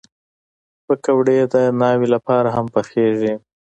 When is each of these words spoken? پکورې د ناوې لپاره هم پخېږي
پکورې 0.85 1.37
د 1.53 1.55
ناوې 1.81 2.07
لپاره 2.15 2.49
هم 2.55 2.65
پخېږي 2.73 3.33